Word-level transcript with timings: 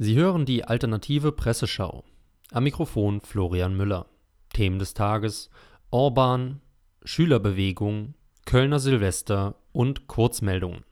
Sie 0.00 0.14
hören 0.14 0.46
die 0.46 0.64
alternative 0.64 1.32
Presseschau. 1.32 2.04
Am 2.52 2.62
Mikrofon 2.62 3.20
Florian 3.20 3.76
Müller. 3.76 4.06
Themen 4.52 4.78
des 4.78 4.94
Tages: 4.94 5.50
Orban, 5.90 6.60
Schülerbewegung, 7.02 8.14
Kölner 8.46 8.78
Silvester 8.78 9.56
und 9.72 10.06
Kurzmeldungen. 10.06 10.84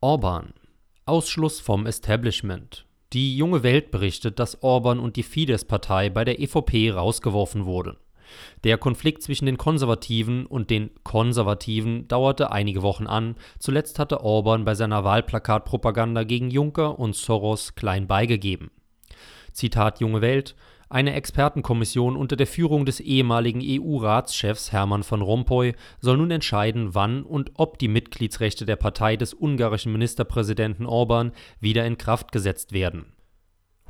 Orban. 0.00 0.54
Ausschluss 1.04 1.60
vom 1.60 1.84
Establishment. 1.84 2.86
Die 3.12 3.36
junge 3.36 3.62
Welt 3.62 3.90
berichtet, 3.90 4.38
dass 4.38 4.62
Orban 4.62 4.98
und 4.98 5.16
die 5.16 5.22
Fidesz-Partei 5.22 6.08
bei 6.08 6.24
der 6.24 6.40
EVP 6.40 6.92
rausgeworfen 6.92 7.66
wurden. 7.66 7.98
Der 8.64 8.78
Konflikt 8.78 9.22
zwischen 9.22 9.46
den 9.46 9.58
Konservativen 9.58 10.46
und 10.46 10.70
den 10.70 10.90
Konservativen 11.02 12.08
dauerte 12.08 12.52
einige 12.52 12.82
Wochen 12.82 13.06
an, 13.06 13.36
zuletzt 13.58 13.98
hatte 13.98 14.22
Orban 14.22 14.64
bei 14.64 14.74
seiner 14.74 15.04
Wahlplakatpropaganda 15.04 16.24
gegen 16.24 16.50
Juncker 16.50 16.98
und 16.98 17.16
Soros 17.16 17.74
klein 17.74 18.06
beigegeben. 18.06 18.70
Zitat 19.52 20.00
Junge 20.00 20.20
Welt. 20.20 20.54
Eine 20.88 21.14
Expertenkommission 21.14 22.16
unter 22.16 22.34
der 22.34 22.48
Führung 22.48 22.84
des 22.84 22.98
ehemaligen 22.98 23.62
EU-Ratschefs 23.62 24.72
Hermann 24.72 25.04
van 25.08 25.22
Rompuy 25.22 25.74
soll 26.00 26.16
nun 26.16 26.32
entscheiden, 26.32 26.96
wann 26.96 27.22
und 27.22 27.52
ob 27.54 27.78
die 27.78 27.86
Mitgliedsrechte 27.86 28.66
der 28.66 28.74
Partei 28.74 29.16
des 29.16 29.32
ungarischen 29.32 29.92
Ministerpräsidenten 29.92 30.86
Orban 30.86 31.30
wieder 31.60 31.86
in 31.86 31.96
Kraft 31.96 32.32
gesetzt 32.32 32.72
werden 32.72 33.12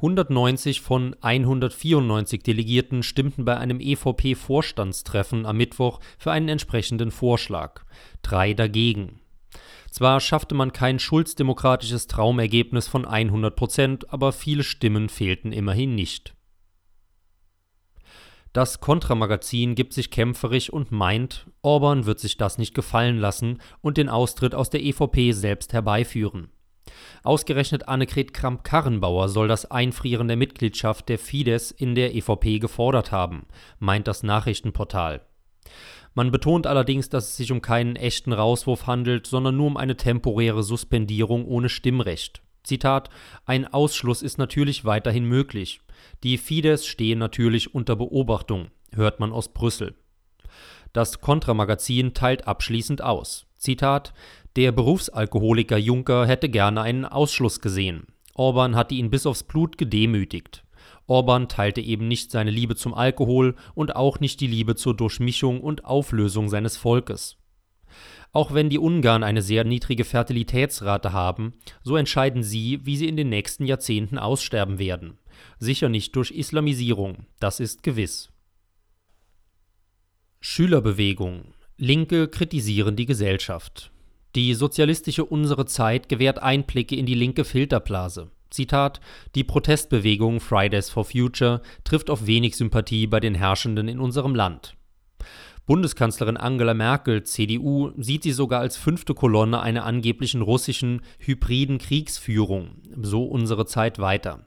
190 0.00 0.80
von 0.80 1.14
194 1.20 2.42
Delegierten 2.42 3.02
stimmten 3.02 3.44
bei 3.44 3.58
einem 3.58 3.80
EVP-Vorstandstreffen 3.80 5.44
am 5.44 5.58
Mittwoch 5.58 6.00
für 6.18 6.32
einen 6.32 6.48
entsprechenden 6.48 7.10
Vorschlag, 7.10 7.84
drei 8.22 8.54
dagegen. 8.54 9.20
Zwar 9.90 10.20
schaffte 10.20 10.54
man 10.54 10.72
kein 10.72 10.98
schulzdemokratisches 10.98 12.06
Traumergebnis 12.06 12.88
von 12.88 13.04
100 13.04 13.54
Prozent, 13.54 14.10
aber 14.10 14.32
viele 14.32 14.62
Stimmen 14.62 15.10
fehlten 15.10 15.52
immerhin 15.52 15.94
nicht. 15.94 16.34
Das 18.54 18.80
Kontramagazin 18.80 19.74
gibt 19.74 19.92
sich 19.92 20.10
kämpferisch 20.10 20.70
und 20.70 20.90
meint, 20.90 21.46
Orban 21.60 22.06
wird 22.06 22.20
sich 22.20 22.38
das 22.38 22.56
nicht 22.56 22.74
gefallen 22.74 23.18
lassen 23.18 23.60
und 23.82 23.98
den 23.98 24.08
Austritt 24.08 24.54
aus 24.54 24.70
der 24.70 24.82
EVP 24.82 25.32
selbst 25.32 25.74
herbeiführen. 25.74 26.50
Ausgerechnet 27.22 27.88
Annegret 27.88 28.32
Kramp-Karrenbauer 28.34 29.28
soll 29.28 29.48
das 29.48 29.70
Einfrieren 29.70 30.28
der 30.28 30.36
Mitgliedschaft 30.36 31.08
der 31.08 31.18
Fidesz 31.18 31.70
in 31.70 31.94
der 31.94 32.14
EVP 32.14 32.58
gefordert 32.58 33.12
haben, 33.12 33.46
meint 33.78 34.08
das 34.08 34.22
Nachrichtenportal. 34.22 35.22
Man 36.14 36.32
betont 36.32 36.66
allerdings, 36.66 37.08
dass 37.08 37.28
es 37.28 37.36
sich 37.36 37.52
um 37.52 37.62
keinen 37.62 37.96
echten 37.96 38.32
Rauswurf 38.32 38.86
handelt, 38.86 39.26
sondern 39.26 39.56
nur 39.56 39.68
um 39.68 39.76
eine 39.76 39.96
temporäre 39.96 40.62
Suspendierung 40.62 41.46
ohne 41.46 41.68
Stimmrecht. 41.68 42.42
Zitat: 42.62 43.10
Ein 43.46 43.72
Ausschluss 43.72 44.22
ist 44.22 44.38
natürlich 44.38 44.84
weiterhin 44.84 45.24
möglich. 45.24 45.80
Die 46.22 46.38
Fidesz 46.38 46.86
stehen 46.86 47.18
natürlich 47.18 47.74
unter 47.74 47.96
Beobachtung, 47.96 48.68
hört 48.92 49.20
man 49.20 49.32
aus 49.32 49.52
Brüssel. 49.52 49.94
Das 50.92 51.20
Kontramagazin 51.20 52.14
teilt 52.14 52.48
abschließend 52.48 53.02
aus. 53.02 53.46
Zitat: 53.56 54.12
der 54.56 54.72
Berufsalkoholiker 54.72 55.78
Juncker 55.78 56.26
hätte 56.26 56.48
gerne 56.48 56.82
einen 56.82 57.04
Ausschluss 57.04 57.60
gesehen. 57.60 58.06
Orban 58.34 58.74
hatte 58.74 58.94
ihn 58.94 59.10
bis 59.10 59.26
aufs 59.26 59.44
Blut 59.44 59.78
gedemütigt. 59.78 60.64
Orban 61.06 61.48
teilte 61.48 61.80
eben 61.80 62.08
nicht 62.08 62.30
seine 62.30 62.50
Liebe 62.50 62.76
zum 62.76 62.94
Alkohol 62.94 63.54
und 63.74 63.96
auch 63.96 64.20
nicht 64.20 64.40
die 64.40 64.46
Liebe 64.46 64.76
zur 64.76 64.96
Durchmischung 64.96 65.60
und 65.60 65.84
Auflösung 65.84 66.48
seines 66.48 66.76
Volkes. 66.76 67.36
Auch 68.32 68.54
wenn 68.54 68.70
die 68.70 68.78
Ungarn 68.78 69.24
eine 69.24 69.42
sehr 69.42 69.64
niedrige 69.64 70.04
Fertilitätsrate 70.04 71.12
haben, 71.12 71.54
so 71.82 71.96
entscheiden 71.96 72.44
sie, 72.44 72.78
wie 72.84 72.96
sie 72.96 73.08
in 73.08 73.16
den 73.16 73.28
nächsten 73.28 73.66
Jahrzehnten 73.66 74.18
aussterben 74.18 74.78
werden. 74.78 75.18
Sicher 75.58 75.88
nicht 75.88 76.14
durch 76.14 76.30
Islamisierung, 76.30 77.26
das 77.40 77.58
ist 77.58 77.82
gewiss. 77.82 78.30
Schülerbewegung. 80.40 81.54
Linke 81.76 82.28
kritisieren 82.28 82.94
die 82.94 83.06
Gesellschaft. 83.06 83.90
Die 84.36 84.54
sozialistische 84.54 85.24
Unsere 85.24 85.66
Zeit 85.66 86.08
gewährt 86.08 86.40
Einblicke 86.40 86.94
in 86.94 87.04
die 87.04 87.16
linke 87.16 87.44
Filterblase. 87.44 88.30
Zitat: 88.50 89.00
Die 89.34 89.42
Protestbewegung 89.42 90.38
Fridays 90.38 90.88
for 90.88 91.04
Future 91.04 91.62
trifft 91.82 92.10
auf 92.10 92.26
wenig 92.26 92.56
Sympathie 92.56 93.08
bei 93.08 93.18
den 93.18 93.34
Herrschenden 93.34 93.88
in 93.88 93.98
unserem 93.98 94.36
Land. 94.36 94.76
Bundeskanzlerin 95.66 96.36
Angela 96.36 96.74
Merkel, 96.74 97.24
CDU, 97.24 97.90
sieht 97.96 98.22
sie 98.22 98.32
sogar 98.32 98.60
als 98.60 98.76
fünfte 98.76 99.14
Kolonne 99.14 99.60
einer 99.60 99.84
angeblichen 99.84 100.42
russischen 100.42 101.02
hybriden 101.18 101.78
Kriegsführung, 101.78 102.82
so 103.02 103.24
unsere 103.24 103.66
Zeit 103.66 103.98
weiter. 103.98 104.46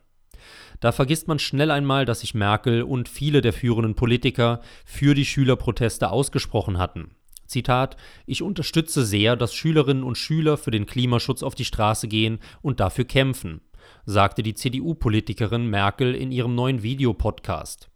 Da 0.79 0.93
vergisst 0.93 1.27
man 1.27 1.39
schnell 1.39 1.71
einmal, 1.71 2.05
dass 2.05 2.21
sich 2.21 2.33
Merkel 2.33 2.83
und 2.83 3.07
viele 3.09 3.41
der 3.41 3.53
führenden 3.53 3.95
Politiker 3.95 4.61
für 4.85 5.13
die 5.13 5.25
Schülerproteste 5.25 6.09
ausgesprochen 6.09 6.77
hatten. 6.77 7.15
Zitat, 7.53 7.95
ich 8.25 8.41
unterstütze 8.41 9.05
sehr, 9.05 9.35
dass 9.35 9.53
Schülerinnen 9.53 10.03
und 10.03 10.17
Schüler 10.17 10.57
für 10.57 10.71
den 10.71 10.85
Klimaschutz 10.85 11.43
auf 11.43 11.55
die 11.55 11.65
Straße 11.65 12.07
gehen 12.07 12.39
und 12.61 12.79
dafür 12.79 13.05
kämpfen, 13.05 13.61
sagte 14.05 14.43
die 14.43 14.55
CDU-Politikerin 14.55 15.67
Merkel 15.67 16.15
in 16.15 16.31
ihrem 16.31 16.55
neuen 16.55 16.83
Videopodcast. 16.83 17.89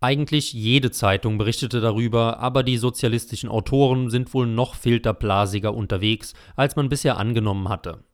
Eigentlich 0.00 0.52
jede 0.52 0.90
Zeitung 0.90 1.38
berichtete 1.38 1.80
darüber, 1.80 2.38
aber 2.38 2.62
die 2.62 2.76
sozialistischen 2.76 3.48
Autoren 3.48 4.10
sind 4.10 4.34
wohl 4.34 4.46
noch 4.46 4.74
filterblasiger 4.74 5.74
unterwegs, 5.74 6.34
als 6.54 6.76
man 6.76 6.90
bisher 6.90 7.16
angenommen 7.16 7.68
hatte. 7.68 8.04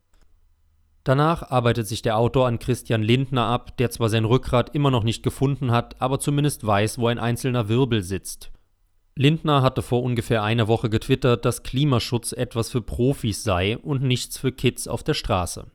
Danach 1.03 1.51
arbeitet 1.51 1.85
sich 1.87 2.01
der 2.01 2.17
Autor 2.17 2.47
an 2.47 2.59
Christian 2.59 3.03
Lindner 3.03 3.45
ab, 3.45 3.75
der 3.75 3.91
zwar 3.91 4.07
sein 4.07 4.23
Rückgrat 4.23 4.73
immer 4.73 4.89
noch 4.89 5.03
nicht 5.03 5.21
gefunden 5.21 5.71
hat, 5.71 6.01
aber 6.01 6.19
zumindest 6.19 6.65
weiß, 6.65 6.97
wo 6.97 7.07
ein 7.07 7.19
einzelner 7.19 7.67
Wirbel 7.67 8.01
sitzt. 8.01 8.52
Lindner 9.15 9.61
hatte 9.61 9.83
vor 9.83 10.01
ungefähr 10.01 10.41
einer 10.41 10.67
Woche 10.67 10.89
getwittert, 10.89 11.45
dass 11.45 11.61
Klimaschutz 11.61 12.31
etwas 12.31 12.71
für 12.71 12.81
Profis 12.81 13.43
sei 13.43 13.77
und 13.77 14.01
nichts 14.01 14.39
für 14.39 14.51
Kids 14.51 14.87
auf 14.87 15.03
der 15.03 15.13
Straße. 15.13 15.67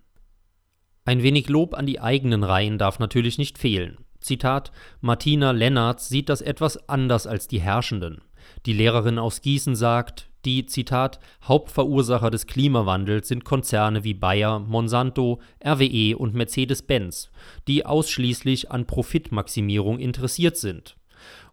Ein 1.05 1.23
wenig 1.23 1.49
Lob 1.49 1.75
an 1.75 1.87
die 1.87 2.01
eigenen 2.01 2.43
Reihen 2.43 2.79
darf 2.79 2.99
natürlich 2.99 3.39
nicht 3.39 3.57
fehlen. 3.57 3.99
Zitat: 4.21 4.73
Martina 5.01 5.53
Lennartz 5.53 6.09
sieht 6.09 6.29
das 6.29 6.41
etwas 6.41 6.89
anders 6.89 7.29
als 7.29 7.47
die 7.47 7.61
Herrschenden. 7.61 8.23
Die 8.67 8.73
Lehrerin 8.73 9.19
aus 9.21 9.41
Gießen 9.41 9.77
sagt, 9.77 10.29
die 10.45 10.67
Zitat 10.67 11.21
Hauptverursacher 11.45 12.31
des 12.31 12.47
Klimawandels 12.47 13.29
sind 13.29 13.45
Konzerne 13.45 14.03
wie 14.03 14.15
Bayer, 14.15 14.59
Monsanto, 14.59 15.41
RWE 15.65 16.17
und 16.17 16.35
Mercedes-Benz, 16.35 17.31
die 17.69 17.87
ausschließlich 17.87 18.71
an 18.71 18.87
Profitmaximierung 18.87 19.99
interessiert 19.99 20.57
sind 20.57 20.97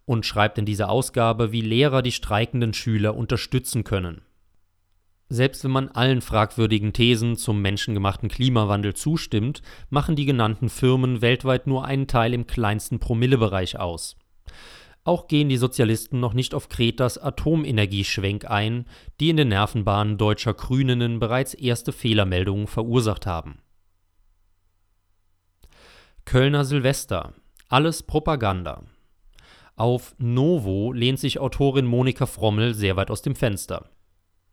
und 0.06 0.26
schreibt 0.26 0.58
in 0.58 0.66
dieser 0.66 0.90
Ausgabe, 0.90 1.52
wie 1.52 1.62
Lehrer 1.62 2.02
die 2.02 2.12
streikenden 2.12 2.74
Schüler 2.74 3.16
unterstützen 3.16 3.84
können. 3.84 4.22
Selbst 5.28 5.64
wenn 5.64 5.72
man 5.72 5.90
allen 5.90 6.22
fragwürdigen 6.22 6.94
Thesen 6.94 7.36
zum 7.36 7.62
menschengemachten 7.62 8.30
Klimawandel 8.30 8.94
zustimmt, 8.94 9.64
machen 9.90 10.16
die 10.16 10.26
genannten 10.26 10.70
Firmen 10.70 11.22
weltweit 11.22 11.66
nur 11.66 11.86
einen 11.86 12.08
Teil 12.08 12.34
im 12.34 12.46
kleinsten 12.46 13.00
Promillebereich 13.00 13.80
aus. 13.80 14.18
Auch 15.04 15.28
gehen 15.28 15.50
die 15.50 15.58
Sozialisten 15.58 16.20
noch 16.20 16.34
nicht 16.34 16.54
auf 16.54 16.70
Kretas 16.70 17.18
Atomenergieschwenk 17.18 18.50
ein, 18.50 18.86
die 19.20 19.30
in 19.30 19.38
den 19.38 19.50
Nervenbahnen 19.50 20.18
deutscher 20.18 20.54
Grüninnen 20.54 21.20
bereits 21.20 21.54
erste 21.54 21.92
Fehlermeldungen 21.92 22.68
verursacht 22.68 23.26
haben. 23.26 23.60
Kölner 26.26 26.66
Silvester. 26.66 27.34
Alles 27.70 28.02
Propaganda. 28.02 28.84
Auf 29.78 30.16
Novo 30.18 30.94
lehnt 30.94 31.20
sich 31.20 31.40
Autorin 31.40 31.86
Monika 31.86 32.26
Frommel 32.26 32.74
sehr 32.74 32.96
weit 32.96 33.12
aus 33.12 33.22
dem 33.22 33.36
Fenster. 33.36 33.90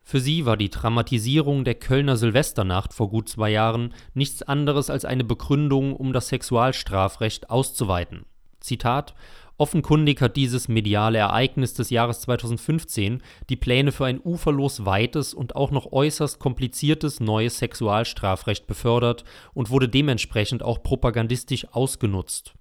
Für 0.03 0.19
sie 0.19 0.47
war 0.47 0.57
die 0.57 0.69
Dramatisierung 0.69 1.63
der 1.63 1.77
Kölner 1.77 2.17
Silvesternacht 2.17 2.93
vor 2.93 3.09
gut 3.09 3.29
zwei 3.29 3.51
Jahren 3.51 3.95
nichts 4.15 4.43
anderes 4.43 4.91
als 4.91 5.05
eine 5.05 5.23
Begründung, 5.23 5.95
um 5.95 6.13
das 6.13 6.27
Sexualstrafrecht 6.27 7.51
auszuweiten. 7.51 8.27
Zitat 8.59 9.15
Offenkundig 9.59 10.21
hat 10.21 10.37
dieses 10.37 10.67
mediale 10.67 11.19
Ereignis 11.19 11.75
des 11.75 11.91
Jahres 11.91 12.23
2015 12.23 13.23
die 13.49 13.55
Pläne 13.55 13.93
für 13.93 14.07
ein 14.07 14.21
uferlos 14.25 14.85
weites 14.85 15.35
und 15.35 15.55
auch 15.55 15.71
noch 15.71 15.93
äußerst 15.93 16.41
kompliziertes 16.41 17.21
neues 17.21 17.59
Sexualstrafrecht 17.59 18.67
befördert 18.67 19.23
und 19.55 19.71
wurde 19.71 19.89
dementsprechend 19.89 20.65
auch 20.65 20.83
propagandistisch 20.83 21.69
ausgenutzt. 21.71 22.55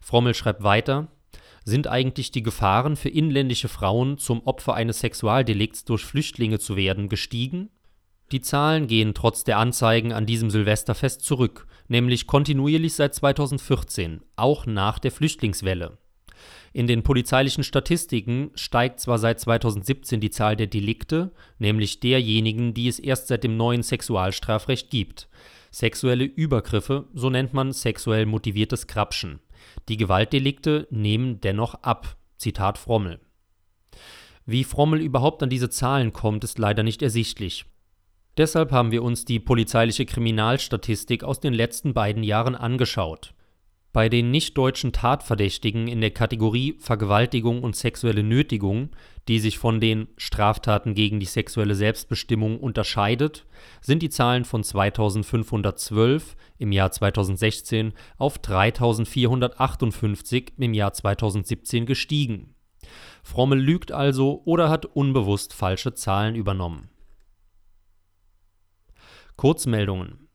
Frommel 0.00 0.34
schreibt 0.34 0.64
weiter 0.64 1.08
sind 1.66 1.88
eigentlich 1.88 2.30
die 2.30 2.44
Gefahren 2.44 2.94
für 2.94 3.08
inländische 3.08 3.68
Frauen, 3.68 4.18
zum 4.18 4.40
Opfer 4.46 4.74
eines 4.74 5.00
Sexualdelikts 5.00 5.84
durch 5.84 6.04
Flüchtlinge 6.04 6.60
zu 6.60 6.76
werden, 6.76 7.08
gestiegen? 7.08 7.70
Die 8.30 8.40
Zahlen 8.40 8.86
gehen 8.86 9.14
trotz 9.14 9.42
der 9.42 9.58
Anzeigen 9.58 10.12
an 10.12 10.26
diesem 10.26 10.48
Silvesterfest 10.48 11.22
zurück, 11.22 11.66
nämlich 11.88 12.28
kontinuierlich 12.28 12.94
seit 12.94 13.16
2014, 13.16 14.20
auch 14.36 14.64
nach 14.66 15.00
der 15.00 15.10
Flüchtlingswelle. 15.10 15.98
In 16.72 16.86
den 16.86 17.02
polizeilichen 17.02 17.64
Statistiken 17.64 18.52
steigt 18.54 19.00
zwar 19.00 19.18
seit 19.18 19.40
2017 19.40 20.20
die 20.20 20.30
Zahl 20.30 20.54
der 20.54 20.68
Delikte, 20.68 21.32
nämlich 21.58 21.98
derjenigen, 21.98 22.74
die 22.74 22.86
es 22.86 23.00
erst 23.00 23.26
seit 23.26 23.42
dem 23.42 23.56
neuen 23.56 23.82
Sexualstrafrecht 23.82 24.88
gibt. 24.90 25.28
Sexuelle 25.72 26.24
Übergriffe, 26.24 27.08
so 27.12 27.28
nennt 27.28 27.54
man 27.54 27.72
sexuell 27.72 28.24
motiviertes 28.24 28.86
Krapschen. 28.86 29.40
Die 29.88 29.96
Gewaltdelikte 29.96 30.86
nehmen 30.90 31.40
dennoch 31.40 31.74
ab. 31.82 32.16
Zitat 32.36 32.78
Frommel. 32.78 33.20
Wie 34.44 34.64
Frommel 34.64 35.00
überhaupt 35.00 35.42
an 35.42 35.50
diese 35.50 35.70
Zahlen 35.70 36.12
kommt, 36.12 36.44
ist 36.44 36.58
leider 36.58 36.82
nicht 36.82 37.02
ersichtlich. 37.02 37.64
Deshalb 38.36 38.70
haben 38.70 38.90
wir 38.92 39.02
uns 39.02 39.24
die 39.24 39.40
polizeiliche 39.40 40.04
Kriminalstatistik 40.04 41.24
aus 41.24 41.40
den 41.40 41.54
letzten 41.54 41.94
beiden 41.94 42.22
Jahren 42.22 42.54
angeschaut. 42.54 43.34
Bei 43.96 44.10
den 44.10 44.30
nicht-deutschen 44.30 44.92
Tatverdächtigen 44.92 45.88
in 45.88 46.02
der 46.02 46.10
Kategorie 46.10 46.76
Vergewaltigung 46.78 47.62
und 47.62 47.76
sexuelle 47.76 48.22
Nötigung, 48.22 48.90
die 49.26 49.38
sich 49.38 49.56
von 49.56 49.80
den 49.80 50.08
Straftaten 50.18 50.92
gegen 50.92 51.18
die 51.18 51.24
sexuelle 51.24 51.74
Selbstbestimmung 51.74 52.60
unterscheidet, 52.60 53.46
sind 53.80 54.02
die 54.02 54.10
Zahlen 54.10 54.44
von 54.44 54.62
2512 54.62 56.36
im 56.58 56.72
Jahr 56.72 56.92
2016 56.92 57.94
auf 58.18 58.36
3458 58.36 60.52
im 60.58 60.74
Jahr 60.74 60.92
2017 60.92 61.86
gestiegen. 61.86 62.54
Frommel 63.22 63.60
lügt 63.60 63.92
also 63.92 64.42
oder 64.44 64.68
hat 64.68 64.84
unbewusst 64.84 65.54
falsche 65.54 65.94
Zahlen 65.94 66.34
übernommen. 66.34 66.90
Kurzmeldungen 69.36 70.25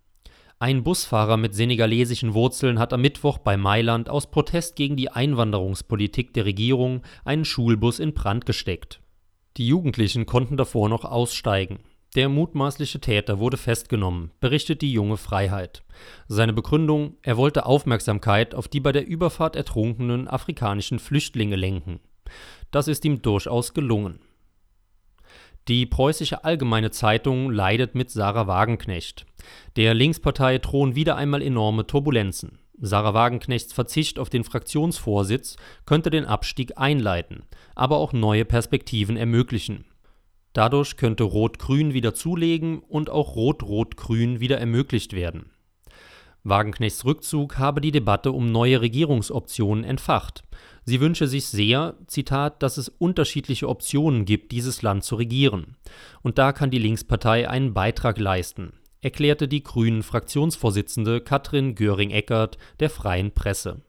ein 0.61 0.83
Busfahrer 0.83 1.37
mit 1.37 1.55
senegalesischen 1.55 2.35
Wurzeln 2.35 2.77
hat 2.77 2.93
am 2.93 3.01
Mittwoch 3.01 3.39
bei 3.39 3.57
Mailand 3.57 4.09
aus 4.09 4.29
Protest 4.29 4.75
gegen 4.75 4.95
die 4.95 5.09
Einwanderungspolitik 5.09 6.35
der 6.35 6.45
Regierung 6.45 7.01
einen 7.25 7.45
Schulbus 7.45 7.97
in 7.97 8.13
Brand 8.13 8.45
gesteckt. 8.45 9.01
Die 9.57 9.65
Jugendlichen 9.65 10.27
konnten 10.27 10.57
davor 10.57 10.87
noch 10.87 11.03
aussteigen. 11.03 11.79
Der 12.13 12.29
mutmaßliche 12.29 13.01
Täter 13.01 13.39
wurde 13.39 13.57
festgenommen, 13.57 14.29
berichtet 14.39 14.83
die 14.83 14.91
junge 14.91 15.17
Freiheit. 15.17 15.83
Seine 16.27 16.53
Begründung, 16.53 17.15
er 17.23 17.37
wollte 17.37 17.65
Aufmerksamkeit 17.65 18.53
auf 18.53 18.67
die 18.67 18.81
bei 18.81 18.91
der 18.91 19.07
Überfahrt 19.07 19.55
ertrunkenen 19.55 20.27
afrikanischen 20.27 20.99
Flüchtlinge 20.99 21.55
lenken. 21.55 22.01
Das 22.69 22.87
ist 22.87 23.03
ihm 23.03 23.23
durchaus 23.23 23.73
gelungen. 23.73 24.19
Die 25.67 25.87
Preußische 25.87 26.43
Allgemeine 26.43 26.91
Zeitung 26.91 27.49
leidet 27.49 27.95
mit 27.95 28.11
Sarah 28.11 28.45
Wagenknecht. 28.45 29.25
Der 29.75 29.93
Linkspartei 29.93 30.57
drohen 30.57 30.95
wieder 30.95 31.15
einmal 31.15 31.41
enorme 31.41 31.87
Turbulenzen. 31.87 32.59
Sarah 32.79 33.13
Wagenknechts 33.13 33.73
Verzicht 33.73 34.17
auf 34.17 34.29
den 34.29 34.43
Fraktionsvorsitz 34.43 35.55
könnte 35.85 36.09
den 36.09 36.25
Abstieg 36.25 36.77
einleiten, 36.77 37.43
aber 37.75 37.97
auch 37.97 38.11
neue 38.11 38.43
Perspektiven 38.43 39.17
ermöglichen. 39.17 39.85
Dadurch 40.53 40.97
könnte 40.97 41.23
Rot-Grün 41.23 41.93
wieder 41.93 42.13
zulegen 42.13 42.79
und 42.79 43.09
auch 43.09 43.35
Rot-Rot-Grün 43.35 44.39
wieder 44.39 44.57
ermöglicht 44.57 45.13
werden. 45.13 45.51
Wagenknechts 46.43 47.05
Rückzug 47.05 47.59
habe 47.59 47.81
die 47.81 47.91
Debatte 47.91 48.31
um 48.31 48.51
neue 48.51 48.81
Regierungsoptionen 48.81 49.83
entfacht. 49.83 50.43
Sie 50.83 50.99
wünsche 50.99 51.27
sich 51.27 51.45
sehr, 51.45 51.95
Zitat, 52.07 52.63
dass 52.63 52.77
es 52.77 52.89
unterschiedliche 52.89 53.69
Optionen 53.69 54.25
gibt, 54.25 54.51
dieses 54.51 54.81
Land 54.81 55.03
zu 55.03 55.15
regieren. 55.15 55.77
Und 56.23 56.39
da 56.39 56.51
kann 56.51 56.71
die 56.71 56.79
Linkspartei 56.79 57.47
einen 57.47 57.75
Beitrag 57.75 58.17
leisten, 58.17 58.73
erklärte 59.01 59.47
die 59.47 59.63
Grünen 59.63 60.03
Fraktionsvorsitzende 60.03 61.21
Katrin 61.21 61.75
Göring-Eckert 61.75 62.57
der 62.79 62.89
Freien 62.89 63.31
Presse. 63.31 63.81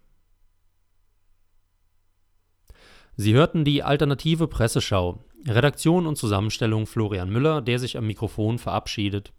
Sie 3.16 3.34
hörten 3.34 3.64
die 3.64 3.82
alternative 3.82 4.48
Presseschau. 4.48 5.22
Redaktion 5.46 6.06
und 6.06 6.16
Zusammenstellung 6.16 6.86
Florian 6.86 7.30
Müller, 7.30 7.60
der 7.60 7.78
sich 7.78 7.98
am 7.98 8.06
Mikrofon 8.06 8.58
verabschiedet. 8.58 9.32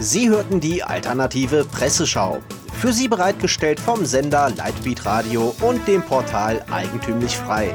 Sie 0.00 0.28
hörten 0.28 0.60
die 0.60 0.82
alternative 0.82 1.64
Presseschau. 1.64 2.42
Für 2.72 2.92
Sie 2.92 3.08
bereitgestellt 3.08 3.80
vom 3.80 4.04
Sender 4.04 4.50
Lightbeat 4.50 5.06
Radio 5.06 5.54
und 5.60 5.86
dem 5.88 6.02
Portal 6.02 6.64
Eigentümlich 6.70 7.36
Frei. 7.36 7.74